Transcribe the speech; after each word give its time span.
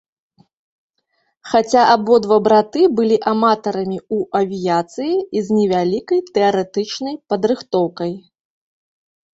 Хаця 1.49 1.83
абодва 1.97 2.37
браты 2.47 2.81
былі 3.01 3.17
аматарамі 3.33 3.99
ў 4.15 4.17
авіяцыі 4.41 5.15
і 5.21 5.37
з 5.51 5.61
невялікай 5.61 6.19
тэарэтычнай 6.39 7.15
падрыхтоўкай. 7.33 8.11